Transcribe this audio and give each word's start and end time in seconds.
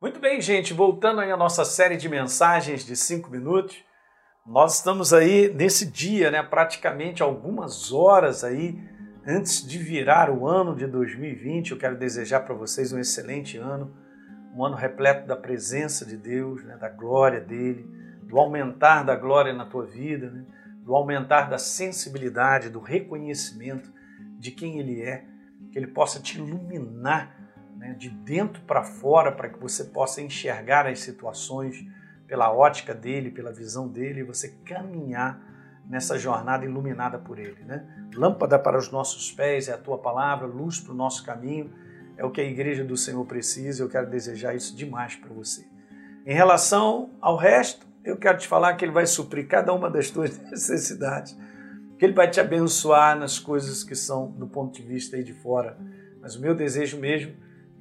Muito 0.00 0.18
bem, 0.18 0.40
gente, 0.40 0.72
voltando 0.72 1.20
aí 1.20 1.30
à 1.30 1.36
nossa 1.36 1.62
série 1.62 1.94
de 1.94 2.08
mensagens 2.08 2.86
de 2.86 2.96
cinco 2.96 3.30
minutos, 3.30 3.84
nós 4.46 4.76
estamos 4.76 5.12
aí 5.12 5.52
nesse 5.52 5.84
dia, 5.84 6.30
né, 6.30 6.42
praticamente 6.42 7.22
algumas 7.22 7.92
horas 7.92 8.42
aí 8.42 8.82
antes 9.26 9.62
de 9.62 9.76
virar 9.76 10.30
o 10.30 10.48
ano 10.48 10.74
de 10.74 10.86
2020. 10.86 11.72
Eu 11.72 11.76
quero 11.76 11.98
desejar 11.98 12.40
para 12.40 12.54
vocês 12.54 12.94
um 12.94 12.98
excelente 12.98 13.58
ano, 13.58 13.94
um 14.56 14.64
ano 14.64 14.74
repleto 14.74 15.26
da 15.26 15.36
presença 15.36 16.06
de 16.06 16.16
Deus, 16.16 16.64
né, 16.64 16.78
da 16.78 16.88
glória 16.88 17.42
dele, 17.42 17.86
do 18.22 18.38
aumentar 18.38 19.02
da 19.02 19.14
glória 19.14 19.52
na 19.52 19.66
tua 19.66 19.84
vida, 19.84 20.30
né, 20.30 20.46
do 20.82 20.96
aumentar 20.96 21.50
da 21.50 21.58
sensibilidade, 21.58 22.70
do 22.70 22.80
reconhecimento 22.80 23.92
de 24.38 24.50
quem 24.50 24.78
ele 24.78 25.02
é, 25.02 25.26
que 25.70 25.78
ele 25.78 25.88
possa 25.88 26.18
te 26.18 26.38
iluminar 26.38 27.49
né, 27.80 27.94
de 27.94 28.10
dentro 28.10 28.60
para 28.62 28.84
fora, 28.84 29.32
para 29.32 29.48
que 29.48 29.58
você 29.58 29.84
possa 29.84 30.20
enxergar 30.20 30.86
as 30.86 31.00
situações 31.00 31.82
pela 32.26 32.52
ótica 32.52 32.94
dele, 32.94 33.30
pela 33.30 33.50
visão 33.50 33.88
dele, 33.88 34.20
e 34.20 34.22
você 34.22 34.50
caminhar 34.66 35.40
nessa 35.88 36.18
jornada 36.18 36.64
iluminada 36.66 37.18
por 37.18 37.38
ele. 37.38 37.64
Né? 37.64 37.82
Lâmpada 38.14 38.58
para 38.58 38.78
os 38.78 38.90
nossos 38.92 39.32
pés 39.32 39.66
é 39.66 39.72
a 39.72 39.78
tua 39.78 39.96
palavra, 39.96 40.46
luz 40.46 40.78
para 40.78 40.92
o 40.92 40.94
nosso 40.94 41.24
caminho, 41.24 41.72
é 42.18 42.24
o 42.24 42.30
que 42.30 42.42
a 42.42 42.44
igreja 42.44 42.84
do 42.84 42.98
Senhor 42.98 43.24
precisa, 43.24 43.82
eu 43.82 43.88
quero 43.88 44.10
desejar 44.10 44.54
isso 44.54 44.76
demais 44.76 45.16
para 45.16 45.32
você. 45.32 45.66
Em 46.26 46.34
relação 46.34 47.10
ao 47.18 47.34
resto, 47.34 47.86
eu 48.04 48.18
quero 48.18 48.36
te 48.36 48.46
falar 48.46 48.74
que 48.74 48.84
ele 48.84 48.92
vai 48.92 49.06
suprir 49.06 49.48
cada 49.48 49.72
uma 49.72 49.88
das 49.88 50.10
tuas 50.10 50.36
necessidades, 50.50 51.36
que 51.98 52.04
ele 52.04 52.12
vai 52.12 52.30
te 52.30 52.40
abençoar 52.40 53.18
nas 53.18 53.38
coisas 53.38 53.82
que 53.82 53.94
são 53.94 54.30
do 54.32 54.46
ponto 54.46 54.78
de 54.78 54.86
vista 54.86 55.16
aí 55.16 55.24
de 55.24 55.32
fora. 55.32 55.78
Mas 56.20 56.36
o 56.36 56.40
meu 56.42 56.54
desejo 56.54 57.00
mesmo 57.00 57.34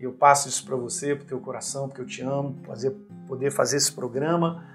eu 0.05 0.13
passo 0.13 0.47
isso 0.47 0.65
para 0.65 0.75
você, 0.75 1.15
para 1.15 1.23
o 1.23 1.27
teu 1.27 1.39
coração, 1.39 1.87
porque 1.87 2.01
eu 2.01 2.05
te 2.05 2.21
amo, 2.21 2.57
fazer, 2.65 2.91
poder 3.27 3.51
fazer 3.51 3.77
esse 3.77 3.91
programa 3.91 4.65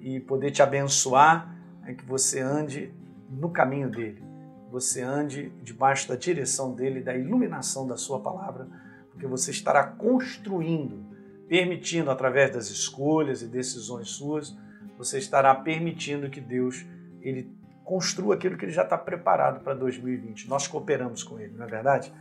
e 0.00 0.20
poder 0.20 0.50
te 0.50 0.62
abençoar, 0.62 1.54
é 1.84 1.94
que 1.94 2.04
você 2.04 2.40
ande 2.40 2.92
no 3.30 3.50
caminho 3.50 3.90
dele, 3.90 4.22
você 4.70 5.02
ande 5.02 5.50
debaixo 5.62 6.08
da 6.08 6.16
direção 6.16 6.74
dele, 6.74 7.00
da 7.00 7.16
iluminação 7.16 7.86
da 7.86 7.96
sua 7.96 8.20
palavra, 8.20 8.68
porque 9.10 9.26
você 9.26 9.50
estará 9.50 9.82
construindo, 9.84 11.04
permitindo 11.48 12.10
através 12.10 12.52
das 12.52 12.70
escolhas 12.70 13.42
e 13.42 13.46
decisões 13.46 14.10
suas, 14.10 14.56
você 14.96 15.18
estará 15.18 15.54
permitindo 15.54 16.30
que 16.30 16.40
Deus 16.40 16.86
ele 17.20 17.50
construa 17.84 18.34
aquilo 18.34 18.56
que 18.56 18.66
ele 18.66 18.72
já 18.72 18.82
está 18.82 18.98
preparado 18.98 19.64
para 19.64 19.74
2020. 19.74 20.48
Nós 20.48 20.66
cooperamos 20.68 21.22
com 21.22 21.38
ele, 21.40 21.54
não 21.56 21.64
é 21.64 21.68
verdade? 21.68 22.12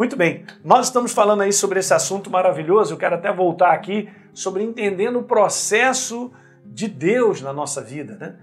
Muito 0.00 0.16
bem, 0.16 0.46
nós 0.64 0.86
estamos 0.86 1.12
falando 1.12 1.42
aí 1.42 1.52
sobre 1.52 1.78
esse 1.78 1.92
assunto 1.92 2.30
maravilhoso. 2.30 2.94
Eu 2.94 2.96
quero 2.96 3.16
até 3.16 3.30
voltar 3.30 3.72
aqui 3.72 4.08
sobre 4.32 4.62
entendendo 4.62 5.18
o 5.18 5.24
processo 5.24 6.32
de 6.64 6.88
Deus 6.88 7.42
na 7.42 7.52
nossa 7.52 7.82
vida, 7.82 8.16
né? 8.18 8.36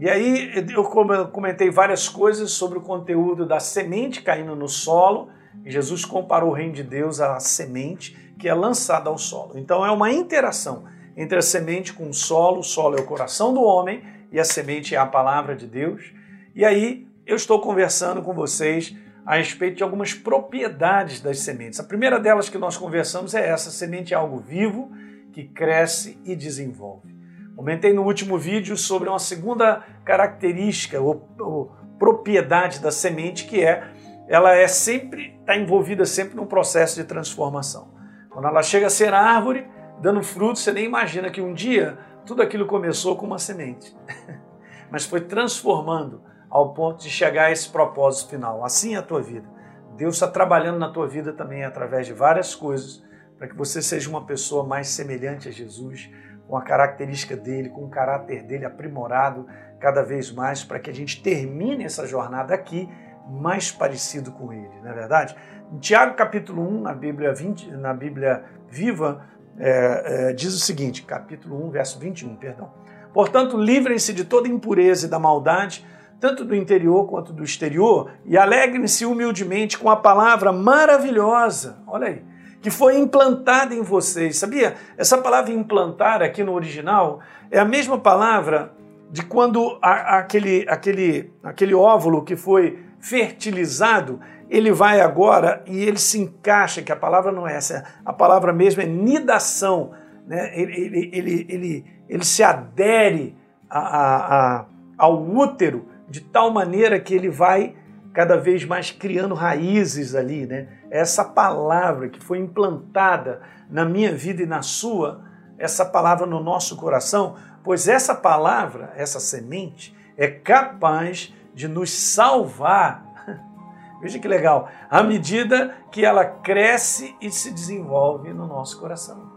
E 0.00 0.10
aí 0.10 0.50
eu 0.74 0.82
comentei 1.28 1.70
várias 1.70 2.08
coisas 2.08 2.50
sobre 2.50 2.78
o 2.78 2.80
conteúdo 2.80 3.46
da 3.46 3.60
semente 3.60 4.22
caindo 4.22 4.56
no 4.56 4.68
solo. 4.68 5.28
Jesus 5.64 6.04
comparou 6.04 6.50
o 6.50 6.52
reino 6.52 6.72
de 6.72 6.82
Deus 6.82 7.20
à 7.20 7.38
semente 7.38 8.34
que 8.36 8.48
é 8.48 8.52
lançada 8.52 9.08
ao 9.08 9.16
solo. 9.16 9.52
Então 9.54 9.86
é 9.86 9.92
uma 9.92 10.10
interação 10.10 10.82
entre 11.16 11.38
a 11.38 11.42
semente 11.42 11.92
com 11.92 12.08
o 12.08 12.12
solo. 12.12 12.58
O 12.58 12.64
solo 12.64 12.98
é 12.98 13.00
o 13.00 13.06
coração 13.06 13.54
do 13.54 13.62
homem 13.62 14.02
e 14.32 14.40
a 14.40 14.44
semente 14.44 14.96
é 14.96 14.98
a 14.98 15.06
palavra 15.06 15.54
de 15.54 15.68
Deus. 15.68 16.12
E 16.56 16.64
aí 16.64 17.06
eu 17.24 17.36
estou 17.36 17.60
conversando 17.60 18.20
com 18.20 18.34
vocês 18.34 18.96
a 19.24 19.36
respeito 19.36 19.76
de 19.76 19.82
algumas 19.82 20.12
propriedades 20.12 21.20
das 21.20 21.40
sementes. 21.40 21.80
A 21.80 21.84
primeira 21.84 22.20
delas 22.20 22.48
que 22.48 22.58
nós 22.58 22.76
conversamos 22.76 23.34
é 23.34 23.48
essa: 23.48 23.70
semente 23.70 24.12
é 24.12 24.16
algo 24.16 24.38
vivo 24.38 24.90
que 25.32 25.44
cresce 25.44 26.18
e 26.24 26.36
desenvolve. 26.36 27.14
Comentei 27.56 27.92
no 27.92 28.02
último 28.02 28.36
vídeo 28.36 28.76
sobre 28.76 29.08
uma 29.08 29.18
segunda 29.18 29.82
característica 30.04 31.00
ou, 31.00 31.28
ou 31.38 31.72
propriedade 31.98 32.80
da 32.80 32.90
semente 32.90 33.46
que 33.46 33.62
é 33.62 33.88
ela 34.26 34.54
é 34.54 34.66
sempre 34.66 35.36
está 35.40 35.56
envolvida 35.56 36.06
sempre 36.06 36.34
num 36.34 36.46
processo 36.46 36.96
de 36.96 37.04
transformação. 37.04 37.92
Quando 38.30 38.48
ela 38.48 38.62
chega 38.62 38.86
a 38.86 38.90
ser 38.90 39.12
árvore, 39.12 39.66
dando 40.00 40.22
fruto, 40.22 40.58
você 40.58 40.72
nem 40.72 40.84
imagina 40.84 41.30
que 41.30 41.40
um 41.40 41.52
dia 41.52 41.98
tudo 42.26 42.42
aquilo 42.42 42.66
começou 42.66 43.16
com 43.16 43.26
uma 43.26 43.38
semente, 43.38 43.94
mas 44.90 45.04
foi 45.04 45.20
transformando 45.20 46.22
ao 46.48 46.72
ponto 46.72 47.02
de 47.02 47.10
chegar 47.10 47.46
a 47.46 47.50
esse 47.50 47.68
propósito 47.68 48.30
final. 48.30 48.64
Assim 48.64 48.94
é 48.94 48.98
a 48.98 49.02
tua 49.02 49.22
vida. 49.22 49.48
Deus 49.96 50.16
está 50.16 50.26
trabalhando 50.26 50.78
na 50.78 50.90
tua 50.90 51.06
vida 51.06 51.32
também 51.32 51.64
através 51.64 52.06
de 52.06 52.12
várias 52.12 52.54
coisas 52.54 53.04
para 53.38 53.48
que 53.48 53.56
você 53.56 53.82
seja 53.82 54.08
uma 54.08 54.24
pessoa 54.24 54.64
mais 54.64 54.88
semelhante 54.88 55.48
a 55.48 55.52
Jesus, 55.52 56.10
com 56.48 56.56
a 56.56 56.62
característica 56.62 57.36
dele, 57.36 57.68
com 57.68 57.84
o 57.84 57.88
caráter 57.88 58.42
dele 58.42 58.64
aprimorado 58.64 59.46
cada 59.80 60.02
vez 60.02 60.32
mais, 60.32 60.64
para 60.64 60.78
que 60.78 60.90
a 60.90 60.94
gente 60.94 61.22
termine 61.22 61.84
essa 61.84 62.06
jornada 62.06 62.54
aqui 62.54 62.88
mais 63.28 63.70
parecido 63.70 64.32
com 64.32 64.52
ele, 64.52 64.80
não 64.82 64.90
é 64.90 64.94
verdade? 64.94 65.34
Em 65.72 65.78
Tiago 65.78 66.14
capítulo 66.14 66.62
1, 66.62 66.82
na 66.82 66.94
Bíblia, 66.94 67.32
20, 67.32 67.70
na 67.72 67.92
Bíblia 67.94 68.44
Viva, 68.68 69.24
é, 69.58 70.28
é, 70.28 70.32
diz 70.32 70.54
o 70.54 70.58
seguinte, 70.58 71.02
capítulo 71.02 71.66
1, 71.66 71.70
verso 71.70 71.98
21, 71.98 72.36
perdão. 72.36 72.72
Portanto, 73.12 73.56
livrem-se 73.56 74.12
de 74.12 74.24
toda 74.24 74.48
impureza 74.48 75.06
e 75.06 75.10
da 75.10 75.18
maldade, 75.18 75.86
tanto 76.20 76.44
do 76.44 76.54
interior 76.54 77.06
quanto 77.06 77.32
do 77.32 77.44
exterior, 77.44 78.10
e 78.24 78.36
alegrem-se 78.36 79.04
humildemente 79.04 79.78
com 79.78 79.90
a 79.90 79.96
palavra 79.96 80.52
maravilhosa, 80.52 81.78
olha 81.86 82.08
aí, 82.08 82.22
que 82.64 82.70
foi 82.70 82.96
implantada 82.96 83.74
em 83.74 83.82
vocês. 83.82 84.38
Sabia? 84.38 84.74
Essa 84.96 85.18
palavra 85.18 85.52
implantar 85.52 86.22
aqui 86.22 86.42
no 86.42 86.54
original 86.54 87.20
é 87.50 87.58
a 87.58 87.64
mesma 87.64 87.98
palavra 87.98 88.72
de 89.10 89.22
quando 89.22 89.78
a, 89.82 90.18
aquele, 90.18 90.64
aquele, 90.66 91.30
aquele 91.42 91.74
óvulo 91.74 92.24
que 92.24 92.34
foi 92.34 92.78
fertilizado, 92.98 94.18
ele 94.48 94.72
vai 94.72 95.02
agora 95.02 95.62
e 95.66 95.84
ele 95.84 95.98
se 95.98 96.18
encaixa, 96.18 96.80
que 96.80 96.90
a 96.90 96.96
palavra 96.96 97.30
não 97.30 97.46
é 97.46 97.54
essa, 97.54 97.84
a 98.02 98.14
palavra 98.14 98.50
mesmo 98.50 98.80
é 98.80 98.86
nidação, 98.86 99.90
né? 100.26 100.58
ele, 100.58 101.10
ele, 101.12 101.46
ele, 101.48 101.84
ele, 102.08 102.24
se 102.24 102.42
adere 102.42 103.36
a, 103.68 104.64
ao 104.96 105.22
útero 105.22 105.86
de 106.08 106.20
tal 106.20 106.50
maneira 106.50 107.00
que 107.00 107.14
ele 107.14 107.28
vai 107.28 107.76
cada 108.12 108.36
vez 108.36 108.64
mais 108.64 108.90
criando 108.90 109.34
raízes 109.34 110.14
ali, 110.14 110.46
né? 110.46 110.68
Essa 110.90 111.24
palavra 111.24 112.08
que 112.08 112.22
foi 112.22 112.38
implantada 112.38 113.42
na 113.68 113.84
minha 113.84 114.14
vida 114.14 114.42
e 114.42 114.46
na 114.46 114.62
sua, 114.62 115.22
essa 115.58 115.84
palavra 115.84 116.24
no 116.24 116.40
nosso 116.40 116.76
coração, 116.76 117.34
pois 117.64 117.88
essa 117.88 118.14
palavra, 118.14 118.92
essa 118.96 119.18
semente, 119.18 119.96
é 120.16 120.28
capaz 120.28 121.34
de 121.52 121.66
nos 121.66 121.90
salvar. 121.90 123.04
Veja 124.00 124.18
que 124.18 124.28
legal, 124.28 124.68
à 124.88 125.02
medida 125.02 125.74
que 125.90 126.04
ela 126.04 126.24
cresce 126.24 127.16
e 127.20 127.30
se 127.30 127.50
desenvolve 127.50 128.32
no 128.32 128.46
nosso 128.46 128.78
coração. 128.78 129.32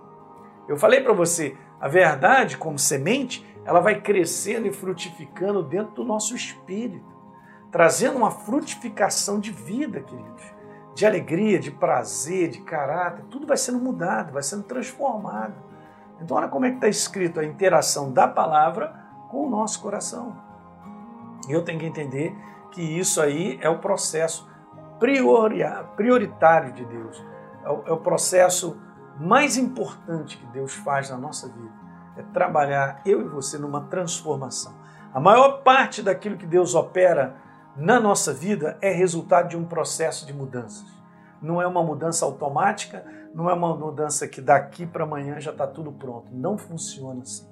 Eu 0.67 0.77
falei 0.77 1.01
para 1.01 1.13
você, 1.13 1.55
a 1.79 1.87
verdade 1.87 2.57
como 2.57 2.77
semente 2.77 3.46
ela 3.67 3.81
vai 3.81 3.99
crescendo 3.99 4.65
e 4.65 4.71
frutificando 4.71 5.61
dentro 5.61 5.93
do 5.93 6.05
nosso 6.05 6.33
espírito, 6.33 7.13
trazendo 7.69 8.15
uma 8.15 8.31
frutificação 8.31 9.41
de 9.41 9.51
vida, 9.51 9.99
queridos, 9.99 10.41
de 10.95 11.05
alegria, 11.05 11.59
de 11.59 11.69
prazer, 11.69 12.47
de 12.47 12.61
caráter, 12.61 13.25
tudo 13.29 13.45
vai 13.45 13.57
sendo 13.57 13.77
mudado, 13.77 14.31
vai 14.31 14.41
sendo 14.41 14.63
transformado. 14.63 15.55
Então, 16.21 16.37
olha 16.37 16.47
como 16.47 16.65
é 16.65 16.69
que 16.69 16.75
está 16.75 16.87
escrito 16.87 17.41
a 17.41 17.45
interação 17.45 18.09
da 18.09 18.25
palavra 18.25 18.95
com 19.29 19.45
o 19.45 19.49
nosso 19.49 19.81
coração. 19.81 20.37
E 21.49 21.51
eu 21.51 21.61
tenho 21.61 21.77
que 21.77 21.85
entender 21.85 22.33
que 22.71 22.81
isso 22.81 23.21
aí 23.21 23.59
é 23.61 23.67
o 23.67 23.79
processo 23.79 24.49
prioritário 24.97 26.71
de 26.71 26.85
Deus, 26.85 27.21
é 27.65 27.89
é 27.89 27.91
o 27.91 27.97
processo 27.97 28.79
mais 29.19 29.57
importante 29.57 30.37
que 30.37 30.45
Deus 30.47 30.73
faz 30.73 31.09
na 31.09 31.17
nossa 31.17 31.49
vida 31.49 31.86
é 32.17 32.23
trabalhar 32.33 33.01
eu 33.05 33.21
e 33.21 33.27
você 33.27 33.57
numa 33.57 33.81
transformação. 33.85 34.73
A 35.13 35.19
maior 35.19 35.63
parte 35.63 36.01
daquilo 36.01 36.37
que 36.37 36.45
Deus 36.45 36.75
opera 36.75 37.35
na 37.75 37.99
nossa 37.99 38.33
vida 38.33 38.77
é 38.81 38.91
resultado 38.91 39.49
de 39.49 39.57
um 39.57 39.65
processo 39.65 40.25
de 40.25 40.33
mudanças. 40.33 40.85
Não 41.41 41.61
é 41.61 41.67
uma 41.67 41.83
mudança 41.83 42.25
automática, 42.25 43.05
não 43.33 43.49
é 43.49 43.53
uma 43.53 43.75
mudança 43.75 44.27
que 44.27 44.41
daqui 44.41 44.85
para 44.85 45.03
amanhã 45.03 45.39
já 45.39 45.51
está 45.51 45.67
tudo 45.67 45.91
pronto. 45.91 46.27
Não 46.31 46.57
funciona 46.57 47.21
assim. 47.21 47.47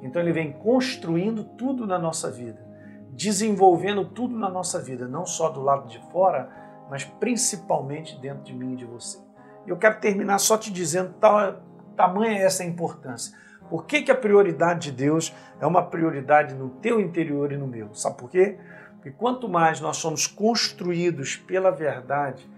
Então 0.00 0.22
ele 0.22 0.32
vem 0.32 0.52
construindo 0.52 1.42
tudo 1.42 1.86
na 1.86 1.98
nossa 1.98 2.30
vida, 2.30 2.64
desenvolvendo 3.10 4.04
tudo 4.04 4.36
na 4.36 4.48
nossa 4.48 4.80
vida, 4.80 5.08
não 5.08 5.26
só 5.26 5.48
do 5.50 5.60
lado 5.60 5.88
de 5.88 5.98
fora, 6.12 6.48
mas 6.88 7.04
principalmente 7.04 8.18
dentro 8.20 8.44
de 8.44 8.54
mim 8.54 8.74
e 8.74 8.76
de 8.76 8.84
você. 8.84 9.18
Eu 9.66 9.76
quero 9.76 9.98
terminar 10.00 10.38
só 10.38 10.56
te 10.56 10.72
dizendo 10.72 11.14
tal 11.20 11.60
tamanha 11.96 12.38
é 12.38 12.44
essa 12.44 12.64
importância. 12.64 13.36
Por 13.68 13.84
que, 13.84 14.02
que 14.02 14.10
a 14.10 14.14
prioridade 14.14 14.90
de 14.90 14.96
Deus 14.96 15.34
é 15.60 15.66
uma 15.66 15.82
prioridade 15.82 16.54
no 16.54 16.70
teu 16.70 17.00
interior 17.00 17.52
e 17.52 17.56
no 17.56 17.66
meu? 17.66 17.94
Sabe 17.94 18.16
por 18.16 18.30
quê? 18.30 18.58
Porque 18.94 19.10
quanto 19.10 19.48
mais 19.48 19.80
nós 19.80 19.98
somos 19.98 20.26
construídos 20.26 21.36
pela 21.36 21.70
verdade 21.70 22.48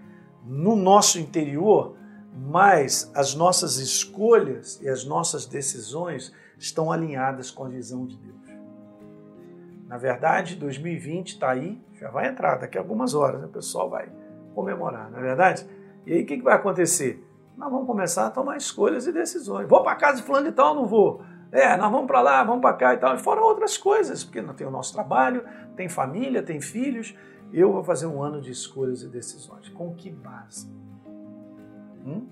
no 0.43 0.75
nosso 0.75 1.19
interior, 1.19 1.95
mais 2.33 3.11
as 3.13 3.35
nossas 3.35 3.77
escolhas 3.77 4.79
e 4.81 4.89
as 4.89 5.05
nossas 5.05 5.45
decisões 5.45 6.33
estão 6.57 6.91
alinhadas 6.91 7.51
com 7.51 7.65
a 7.65 7.69
visão 7.69 8.05
de 8.05 8.17
Deus. 8.17 8.41
Na 9.87 9.97
verdade, 9.97 10.55
2020 10.55 11.33
está 11.33 11.51
aí, 11.51 11.81
já 11.99 12.09
vai 12.09 12.27
entrar 12.27 12.55
daqui 12.55 12.77
a 12.77 12.81
algumas 12.81 13.13
horas, 13.13 13.43
o 13.43 13.49
pessoal 13.49 13.89
vai 13.89 14.09
comemorar, 14.55 15.11
não 15.11 15.19
é 15.19 15.21
verdade? 15.21 15.67
E 16.05 16.13
aí 16.13 16.23
o 16.23 16.25
que, 16.25 16.37
que 16.37 16.43
vai 16.43 16.55
acontecer? 16.55 17.21
Nós 17.57 17.69
vamos 17.71 17.85
começar 17.85 18.27
a 18.27 18.29
tomar 18.29 18.57
escolhas 18.57 19.07
e 19.07 19.11
decisões. 19.11 19.67
Vou 19.67 19.83
para 19.83 19.95
casa 19.95 20.17
de 20.17 20.23
fulano 20.23 20.47
e 20.47 20.51
tal, 20.51 20.73
não 20.75 20.85
vou. 20.85 21.21
É, 21.51 21.75
nós 21.75 21.91
vamos 21.91 22.07
para 22.07 22.21
lá, 22.21 22.43
vamos 22.43 22.61
para 22.61 22.73
cá 22.75 22.93
e 22.93 22.97
tal. 22.97 23.15
E 23.15 23.19
fora 23.19 23.41
outras 23.41 23.77
coisas, 23.77 24.23
porque 24.23 24.41
não 24.41 24.53
tem 24.53 24.65
o 24.65 24.71
nosso 24.71 24.93
trabalho, 24.93 25.43
tem 25.75 25.89
família, 25.89 26.41
tem 26.41 26.61
filhos. 26.61 27.15
Eu 27.51 27.73
vou 27.73 27.83
fazer 27.83 28.05
um 28.05 28.23
ano 28.23 28.39
de 28.39 28.51
escolhas 28.51 29.03
e 29.03 29.09
decisões. 29.09 29.67
Com 29.69 29.93
que 29.93 30.09
base? 30.09 30.71
Hum? 32.05 32.25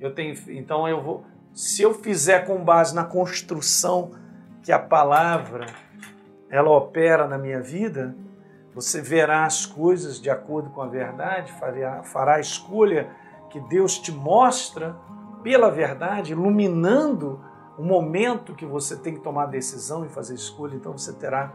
Eu 0.00 0.12
tenho, 0.12 0.34
então 0.48 0.88
eu 0.88 1.00
vou. 1.00 1.24
Se 1.52 1.82
eu 1.82 1.94
fizer 1.94 2.46
com 2.46 2.64
base 2.64 2.94
na 2.94 3.04
construção 3.04 4.10
que 4.62 4.72
a 4.72 4.78
palavra 4.78 5.66
ela 6.50 6.70
opera 6.70 7.28
na 7.28 7.38
minha 7.38 7.60
vida, 7.60 8.14
você 8.74 9.00
verá 9.00 9.44
as 9.44 9.64
coisas 9.64 10.20
de 10.20 10.28
acordo 10.28 10.70
com 10.70 10.82
a 10.82 10.86
verdade, 10.86 11.52
fará, 11.52 12.02
fará 12.02 12.40
escolha 12.40 13.08
que 13.54 13.60
Deus 13.60 14.00
te 14.00 14.10
mostra 14.10 14.96
pela 15.40 15.70
verdade, 15.70 16.32
iluminando 16.32 17.38
o 17.78 17.84
momento 17.84 18.52
que 18.52 18.66
você 18.66 18.96
tem 18.96 19.14
que 19.14 19.20
tomar 19.20 19.46
decisão 19.46 20.04
e 20.04 20.08
fazer 20.08 20.34
escolha. 20.34 20.74
Então 20.74 20.90
você 20.90 21.12
terá 21.12 21.52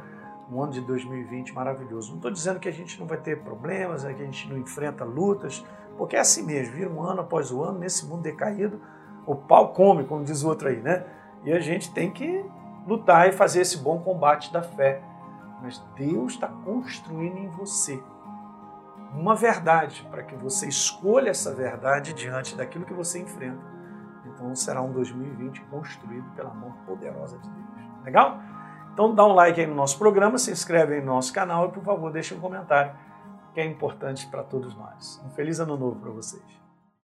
um 0.49 0.63
ano 0.63 0.71
de 0.71 0.79
2020 0.79 1.53
maravilhoso. 1.53 2.11
Não 2.11 2.15
estou 2.15 2.31
dizendo 2.31 2.57
que 2.57 2.69
a 2.69 2.71
gente 2.71 2.97
não 2.97 3.05
vai 3.05 3.17
ter 3.17 3.41
problemas, 3.41 4.05
né, 4.05 4.13
que 4.13 4.21
a 4.21 4.25
gente 4.25 4.49
não 4.49 4.57
enfrenta 4.57 5.03
lutas, 5.03 5.61
porque 5.97 6.15
é 6.15 6.21
assim 6.21 6.45
mesmo, 6.45 6.73
vira 6.73 6.89
um 6.89 7.03
ano 7.03 7.19
após 7.19 7.51
o 7.51 7.61
ano, 7.61 7.79
nesse 7.79 8.05
mundo 8.05 8.21
decaído, 8.21 8.79
o 9.25 9.35
pau 9.35 9.73
come, 9.73 10.05
como 10.05 10.23
diz 10.23 10.41
o 10.41 10.47
outro 10.47 10.69
aí, 10.69 10.79
né? 10.79 11.05
E 11.43 11.51
a 11.51 11.59
gente 11.59 11.93
tem 11.93 12.09
que 12.09 12.45
lutar 12.87 13.27
e 13.27 13.33
fazer 13.33 13.59
esse 13.59 13.77
bom 13.77 13.99
combate 13.99 14.53
da 14.53 14.61
fé. 14.61 15.01
Mas 15.61 15.83
Deus 15.97 16.31
está 16.31 16.47
construindo 16.47 17.39
em 17.39 17.49
você 17.49 18.01
uma 19.13 19.35
verdade 19.35 20.07
para 20.09 20.23
que 20.23 20.35
você 20.35 20.67
escolha 20.67 21.29
essa 21.29 21.53
verdade 21.53 22.13
diante 22.13 22.55
daquilo 22.55 22.85
que 22.85 22.93
você 22.93 23.19
enfrenta. 23.19 23.63
Então 24.25 24.55
será 24.55 24.81
um 24.81 24.91
2020 24.91 25.61
construído 25.65 26.29
pela 26.35 26.53
mão 26.53 26.71
poderosa 26.85 27.37
de 27.37 27.49
Deus. 27.49 28.03
Legal? 28.03 28.39
Então 28.93 29.13
dá 29.13 29.25
um 29.25 29.33
like 29.33 29.59
aí 29.59 29.67
no 29.67 29.75
nosso 29.75 29.97
programa, 29.97 30.37
se 30.37 30.51
inscreve 30.51 30.95
aí 30.95 30.99
no 31.01 31.13
nosso 31.13 31.33
canal 31.33 31.67
e 31.67 31.71
por 31.71 31.83
favor 31.83 32.11
deixe 32.11 32.33
um 32.33 32.39
comentário 32.39 32.93
que 33.53 33.59
é 33.59 33.65
importante 33.65 34.27
para 34.27 34.43
todos 34.43 34.75
nós. 34.75 35.21
Um 35.25 35.29
feliz 35.29 35.59
ano 35.59 35.77
novo 35.77 35.99
para 35.99 36.11
vocês. 36.11 36.68